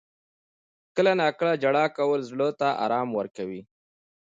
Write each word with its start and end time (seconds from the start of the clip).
•کله 0.95 1.11
ناکله 1.19 1.53
ژړا 1.61 1.85
کول 1.97 2.19
زړه 2.31 2.47
ته 2.59 2.67
آرام 2.83 3.07
ورکوي. 3.19 3.61